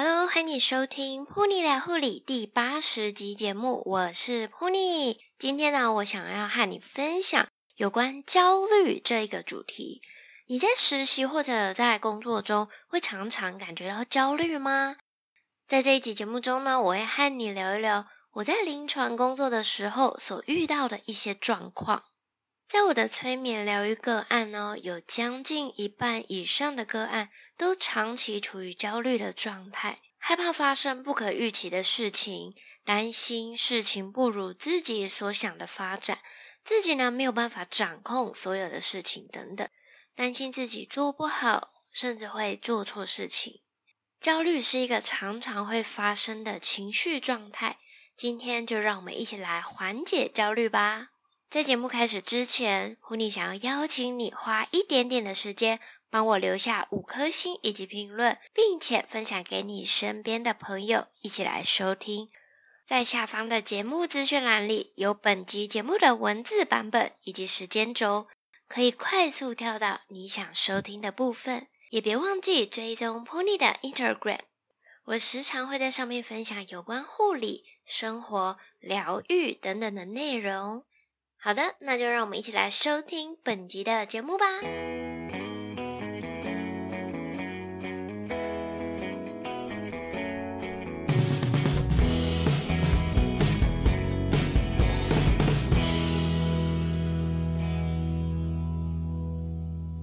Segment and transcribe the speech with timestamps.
[0.00, 5.18] Hello，欢迎收听噗妮聊护理第八十集节目，我是噗妮。
[5.36, 10.00] 今天呢，我想要和你分享有关焦虑这一个主题。
[10.46, 14.98] 你在实习或者在工作中，会常常感觉到焦虑吗？
[15.66, 22.04] 在这一集节目中呢，我会和你聊一聊我在临床工作的时候所遇到的一些状况。
[22.68, 32.54] 在我的催眠疗愈个案呢，有将近一半以上的个案都长期处于焦虑的状态，害怕发生不可预期的事情，
[32.84, 36.18] 担心事情不如自己所想的发展，
[36.62, 39.66] 自己呢没有办法掌控所有的事情等等，
[40.14, 43.62] 担心自己做不好，甚至会做错事情。
[44.20, 47.78] 焦虑是一个常常会发生的情绪状态，
[48.14, 51.12] 今天就让我们一起来缓解焦虑吧。
[51.50, 55.80] 在节目开始之前，噗妮想要邀请你花一点点的时间，
[56.10, 62.28] 帮我留下五颗星以及评论，并且分享给你身边的朋友一起来收听。
[62.84, 68.28] 在下方的节目资讯栏里有本集节目的文字版本以及时间轴，
[68.68, 71.68] 可以快速跳到你想收听的部分。
[71.88, 74.40] 也别忘记追踪 pony 的 Instagram，
[75.04, 80.84] 我时常会在上面分享有关护理、生活、疗愈等等的内容。
[81.40, 84.44] 好的，那就让我们一起来收听本集的节目吧。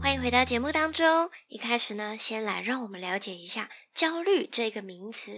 [0.00, 1.30] 欢迎回到节目当中。
[1.48, 5.30] 一开始呢，先来让我们了解一下焦虑这个名词。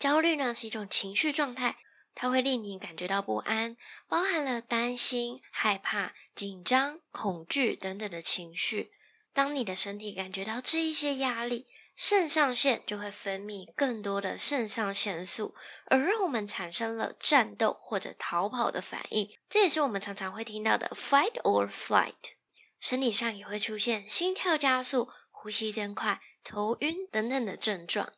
[0.00, 1.76] 焦虑呢，是一种情绪状态。
[2.20, 3.76] 它会令你感觉到不安，
[4.08, 8.90] 包含了担心、害怕、紧张、恐惧等等的情绪。
[9.32, 15.54] 当你的身体感觉到这一些压力，肾上腺就会分泌更多的肾上腺素，
[15.86, 19.30] 而让我们产生了战斗或者逃跑的反应。
[19.48, 22.34] 这也是我们常常会听到的 fight or flight。
[22.80, 28.12] 身体上也会出现心跳加速、呼吸增快、头晕等等的症状。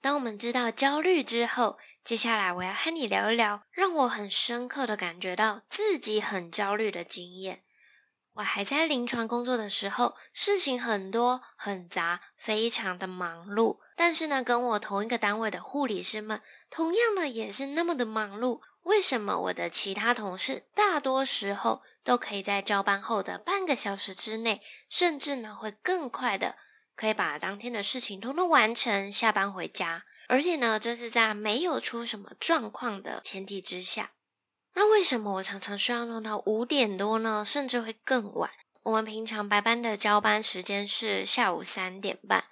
[0.00, 7.64] 当我们知道焦虑之后，接下来我要和你聊一聊，让我很深刻的感觉到自己很焦虑的经验。
[8.34, 13.78] 我还在临床工作的时候，事情很多很杂，非常的忙碌。
[13.96, 16.40] 但是呢，跟我同一个单位的护理师们，
[16.70, 18.60] 同样呢也是那么的忙碌。
[18.82, 26.56] 为什么我的其他同事大多时候都可以在交班后的半个小时之内，甚至呢会更快的，
[26.94, 30.04] 可以把当天的事情通通完成，下班回家？
[30.28, 34.12] 而且呢，这是在没有出什么状况的前提之下。
[34.74, 37.44] 那为什么我常常需要弄到五点多呢？
[37.44, 38.50] 甚至会更晚？
[38.82, 42.44] 我们平常白班的交班时间是下午三点半，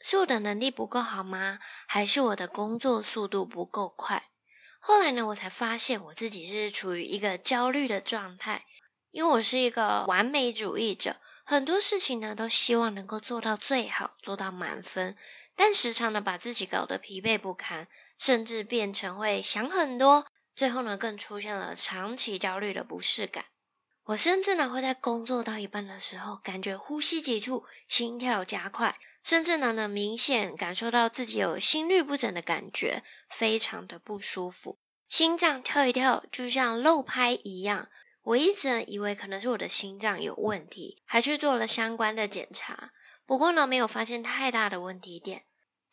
[0.00, 1.58] 是我的能力不够好吗？
[1.86, 4.30] 还是我的工作速度不够快？
[4.78, 8.66] 后来呢，我才发现我自己是处于一个焦虑的状态，
[9.10, 15.16] 因为我是一个完美主义者，很多事情呢都希望能够做到最好，做到满分。
[15.56, 23.46] 但时常呢，把自己搞得疲惫不堪，甚至变成会想很多，最后呢，更出现了长期焦虑的不适感。
[24.04, 34.78] 我甚至呢，会在工作到一半的时候，感觉呼吸急促，心跳加快，甚至呢，能明显感受到自己有心律不整的感觉，非常的不舒服，
[35.08, 37.88] 心脏跳一跳，就像漏拍一样。
[38.22, 42.90] 我一直以为可能是我的心脏有问题，还去做了相关的检查。
[43.24, 45.45] 不过呢，没有发现太大的问题点。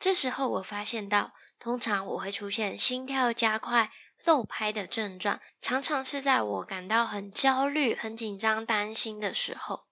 [0.04, 3.90] 这时候我发现到，通常我会出现心跳加快、
[4.26, 9.86] 漏拍的症状，常常是在我感到很焦虑、很紧张、担心的时候。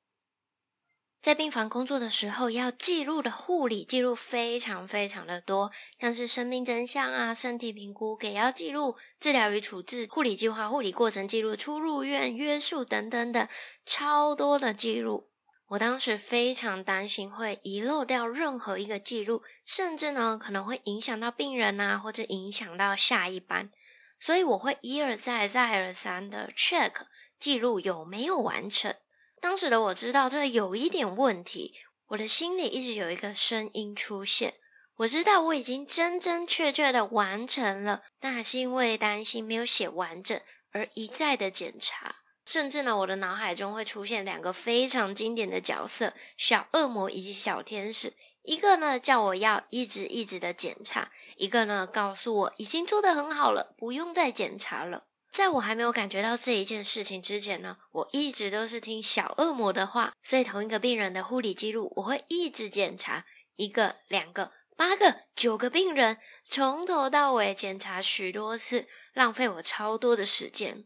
[1.21, 13.47] 在病房工作的时候，要记录的护理记录非常非常的多，像是生命真相啊、身体评估、给药记录、治疗与处置、护理计划、护理过程记录、出入院约束等等等，
[13.85, 15.30] 超多的记录。
[15.71, 23.71] 我当时非常担心会遗漏掉任何一个记录，甚至呢可能会影响到病人啊，或者影响到下一班，
[24.19, 26.91] 所以我会一而再、再而三的 check
[27.39, 28.93] 记录有没有完成。
[29.39, 31.75] 当时的我知道这有一点问题，
[32.07, 34.55] 我的心里一直有一个声音出现，
[34.97, 40.37] 我知道我已经真真确确的完成了，但还是因为担心没有写完整
[40.73, 42.17] 而一再的检查。
[42.45, 48.13] 甚至呢，我的脑海中会出现两个非常经典的角色：小恶魔以及小天使。
[48.43, 55.03] 一个呢叫我要一直一直的检查，一个呢告诉我已经做得很好了，不用再检查了。
[55.31, 70.85] 在我还没有感觉到这一件事情之前呢，我一直都是听小恶魔的话，所以同一个病人的护理记录，我会一直检查一个、两个、八个、九个病人，从头到尾检查许多次，浪费我超多的时间。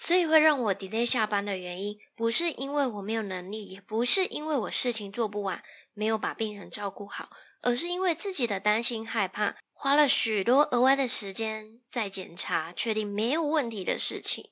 [0.00, 5.62] 所以会让我 delay 下班的原因，不是因为我没有能力，也不是因为我事情做不完，
[5.92, 7.30] 没有把病人照顾好，
[7.62, 14.50] 而是因为自己的担心害怕，花了许多额外的时间在检查，确定没有问题的事情。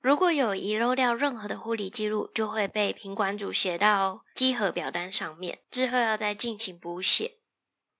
[0.00, 7.32] 如果有遗漏掉任何的护理记录，就会被品管组写到稽核表单上面，之后要再进行补写。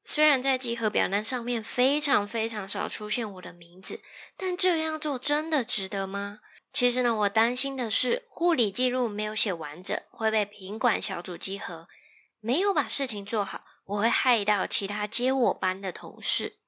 [0.05, 4.01] 虽然在稽核表单上面非常非常少出现我的名字，
[4.39, 6.39] 但这样做真的值得吗？
[6.73, 11.89] 其实呢，我担心的是护理记录没有写完整，会被品管小组稽核，
[12.41, 16.59] 没有把事情做好，我会害到其他接我班的同事。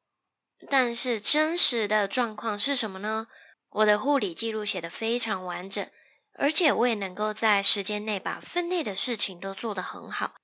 [0.68, 3.28] 但是真实的状况是什么呢？
[3.70, 5.88] 我的护理记录写得非常完整，
[6.34, 10.34] 而且我也能够在时间内把分内的事情都做得很好。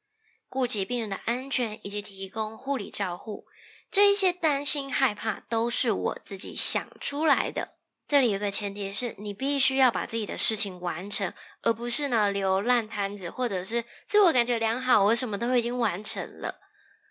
[0.48, 3.46] 顾及病人的安全以及提供护理照护，
[3.90, 7.75] 这一些担心害怕都是我自己想出来的。
[8.08, 16.60] 这里有个前提是你必须要把自己的事情完成，而不是呢留烂摊子，或者是自我感觉良好，我什么都已经完成了。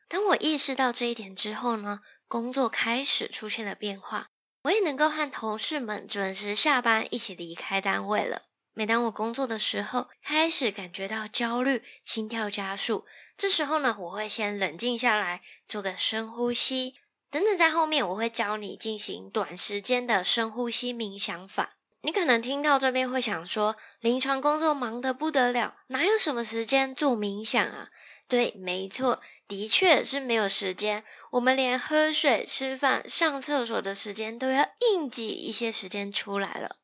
[0.08, 2.00] 当我意识到这一点之后呢，
[2.30, 4.28] 工作开始出现了变化，
[4.64, 8.44] 我也能够和同事们准时下班，一起离开单位了。
[8.74, 13.06] 每当我工作的时候，开始感觉到焦虑，心跳加速。
[13.38, 16.96] 这时候呢，我会先冷静下来，做个深呼吸，
[17.36, 21.76] 等等，在后面我会教你进行短时间的深呼吸冥想法。
[22.04, 27.90] 你可能听到这边会想说，临床工作忙得不得了，哪有什么时间做冥想啊？
[28.30, 31.04] 对，没错，的确是没有时间。
[31.32, 36.78] 我们连喝水、吃饭、上厕所的时间都要硬挤一些时间出来了。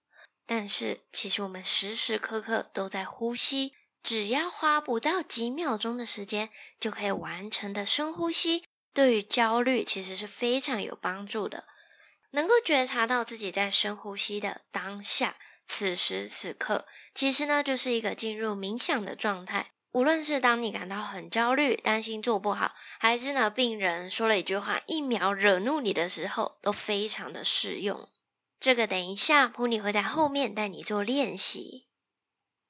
[0.46, 3.72] 但是，其实我们时时刻刻都在呼吸。
[4.04, 11.66] 只要花不到几秒钟的时间就可以完成的深呼吸，对于焦虑其实是非常有帮助的。
[12.32, 15.36] 能够觉察到自己在深呼吸的当下，
[15.68, 19.72] 此时此刻，其实呢就是一个进入冥想的状态。
[19.92, 28.08] 无论是当你感到很焦虑、担心做不好，还是呢病人说了一句话一秒惹怒你的时候，都非常的适用。
[28.58, 31.90] 这个等一下普尼会在后面带你做练习。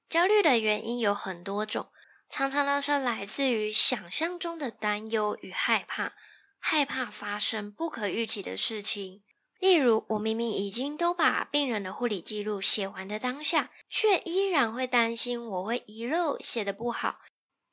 [0.10, 1.92] 焦虑的原因有很多种，
[2.32, 6.14] 常常呢是来自于想象中的担忧与害怕，
[6.58, 9.22] 害怕发生不可预期的事情。
[9.60, 17.20] 例如，我明明已经都把病人的护理记录写完的当下，却依然会担心我会遗漏、写得不好，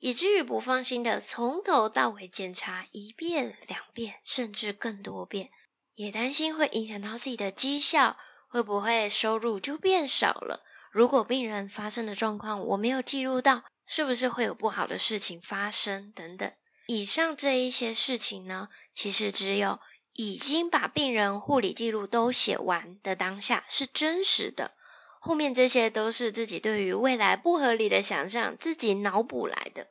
[0.01, 5.51] 以至于不放心的从头到尾检查一遍、两遍，甚至更多遍，
[5.95, 8.17] 也担心会影响到自己的绩效，
[8.49, 10.65] 会不会收入就变少了。
[10.91, 16.12] 如果病人发生的状况我没有记录到，是不是会有不好的事情发生？
[16.12, 16.52] 等等，
[16.87, 19.81] 以上这一些事情呢，其实只有
[20.12, 24.76] 已经把病人护理记录都写完的当下是真实的，
[25.20, 29.88] 后面这些都是自己对于未来不合理的想象，自己脑补来的。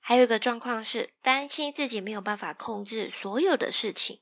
[0.00, 4.20] 还有一个状况是担心自己没有办法控制所有的事情。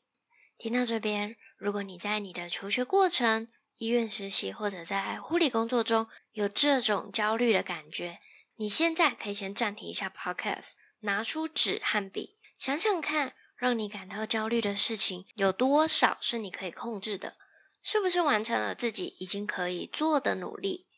[0.58, 8.18] 听到这边，如果你在你的求学过程，医院实习或者在护理工作中有这种焦虑的感觉，
[8.60, 17.38] 你现在可以先暂停一下 Podcast，拿出纸和笔，想想看，让你感到焦虑的事情有多少是你可以控制的，
[17.82, 20.88] 是不是完成了自己已经可以做的努力？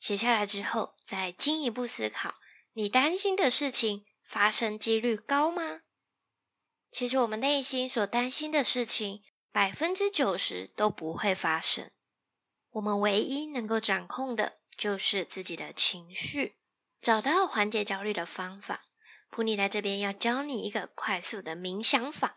[0.00, 2.36] 写下来之后，再进一步思考，
[2.72, 5.82] 你担心的事情发生几率高吗？
[6.90, 9.22] 其实我们内心所担心的事情，
[9.52, 11.90] 百分之九十都不会发生。
[12.70, 16.56] 我们唯一能够掌控的就是自己的情绪，
[17.02, 18.84] 找到缓解焦虑的方法。
[19.28, 22.36] 普尼在这边要教你一个快速的冥想法，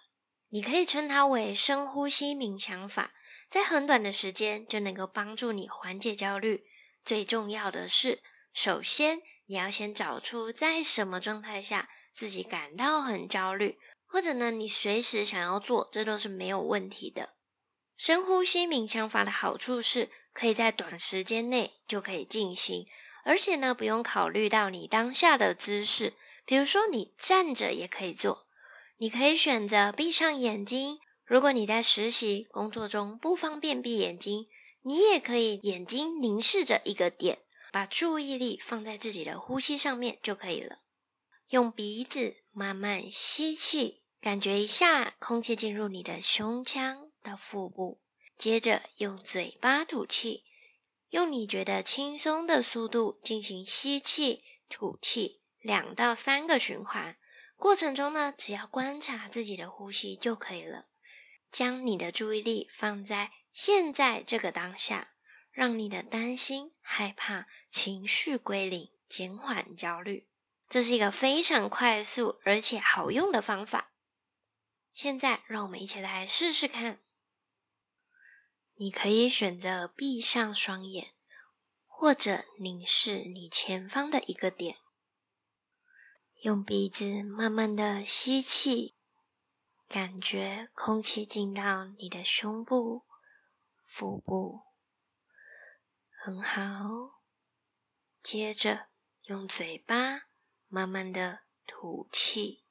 [0.49, 3.13] 你可以称它为深呼吸冥想法，
[3.47, 6.65] 在很短的时间就能够帮助你缓解焦虑。
[7.03, 17.35] 最重要的是，首先你要先找出在什么状态下自己感到很焦虑，或者呢，你随时想要做，这都是没有问题的。
[17.95, 22.87] 深呼吸冥想法的好处是，可以在短时间内就可以进行，
[23.25, 26.13] 而且呢，不用考虑到你当下的姿势，
[26.45, 28.45] 比如说你站着也可以做，
[28.97, 30.99] 你可以选择闭上眼睛。
[31.25, 34.47] 如果你在实习工作中不方便闭眼睛，
[34.83, 37.39] 你也可以眼睛凝视着一个点，
[37.71, 40.77] 把注意力放在自己的呼吸上面就可以了。
[41.49, 48.01] 用鼻子慢慢吸气，感觉一下空气进入你的胸腔到腹部。
[48.37, 50.43] 接着用嘴巴吐气，
[51.15, 57.17] 用你觉得轻松的速度进行吸气、吐气两到三个循环，
[57.55, 60.87] 过程中呢，只要观察自己的呼吸就可以了。
[61.49, 65.13] 将你的注意力放在现在这个当下，
[65.53, 70.27] 让你的担心、害怕情绪归零，减缓焦虑。
[70.67, 73.93] 这是一个非常快速而且好用的方法。
[74.91, 77.04] 现在，让我们一起来试试看。
[78.77, 81.15] 你可以选择闭上双眼，
[81.85, 84.79] 或者凝视你前方的一个点，
[86.41, 88.97] 用鼻子慢慢的吸气，
[89.87, 93.05] 感觉空气进到你的胸部、
[93.81, 94.63] 腹部，
[96.19, 97.23] 很好。
[98.21, 98.89] 接着
[99.23, 100.23] 用嘴巴
[100.67, 102.65] 慢慢的吐气，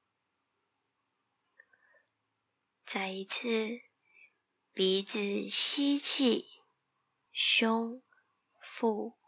[2.84, 3.83] 再一次。
[4.76, 6.60] 鼻子吸气，
[7.30, 8.02] 胸、
[8.60, 9.20] 腹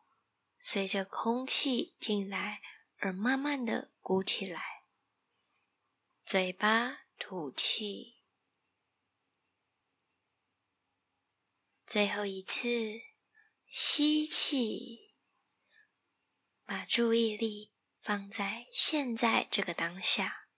[0.58, 2.60] 随着空气进来
[2.96, 4.60] 而慢慢的鼓起来。
[6.24, 8.24] 嘴巴吐气，
[11.86, 13.02] 最后一次
[13.68, 15.14] 吸气，
[16.64, 20.48] 把注意力放在现在这个当下。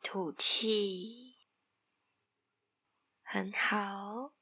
[0.00, 1.29] 吐气。
[3.32, 4.32] 很好，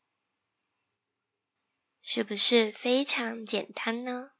[2.01, 4.31] 是不是非常简单呢？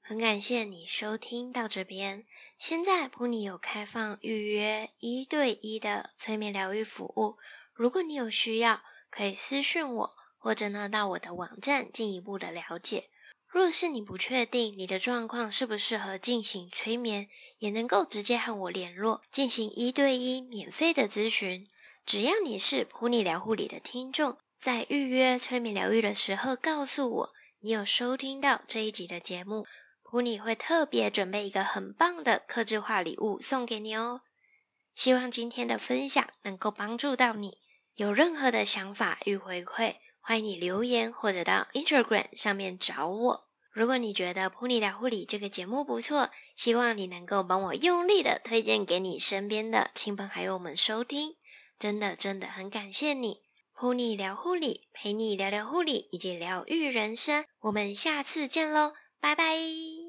[0.00, 2.26] 很感谢你收听到这边。
[2.58, 7.38] 现在噗妮有开放预约一对一的催眠疗愈服务，
[7.72, 13.10] 如果你有需要，可以私讯我，或者呢到我的网站进一步的了解。
[13.46, 17.28] 若是你不确定你的状况适不适合进行催眠，
[17.58, 21.68] 也能够直接和我联络，进行一对一免费的咨询。
[22.10, 29.64] 只要你是普尼疗护理的听众，在预约催眠疗愈的时候，告诉我你有收听到这一集的节目，
[30.02, 34.22] 普尼会特别准备一个很棒的客制化礼物送给你哦。
[34.92, 37.58] 希望今天的分享能够帮助到你。
[37.94, 43.46] 有任何的想法与回馈，欢迎你留言或者到 Instagram 上面找我。
[43.70, 51.36] 如果你觉得普尼疗护理这个节目不错，希望你能够帮我用力的推荐给你身边的亲朋好友们收听。
[51.80, 53.38] 真的真的很感谢你，
[53.72, 57.46] 护理聊护理，陪你聊聊护理以及疗愈人生。
[57.60, 59.99] 我们下次见喽，拜拜。